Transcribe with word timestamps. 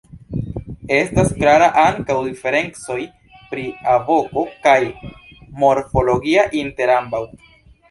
Estas 0.99 1.27
klara 1.41 1.67
ankaŭ 1.81 2.15
diferencoj 2.29 2.97
pri 3.53 3.67
alvoko 3.97 4.47
kaj 4.65 4.81
morfologia 5.67 6.49
inter 6.65 6.97
ambaŭ. 6.99 7.25